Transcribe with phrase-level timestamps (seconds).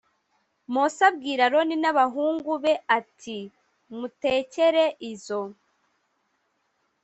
[0.73, 3.37] Mose abwira aroni n abahungu be ati
[3.97, 5.41] mutekere izo